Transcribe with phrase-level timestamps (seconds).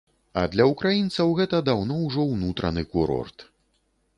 [0.41, 3.37] А для ўкраінцаў гэта даўно ўжо ўнутраны курорт.